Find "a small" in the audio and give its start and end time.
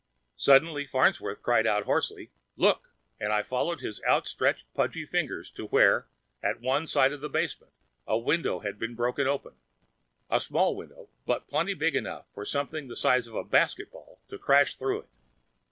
10.27-10.75